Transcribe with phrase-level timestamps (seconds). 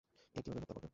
[0.35, 0.89] এ কিভাবে হত্যা করবে?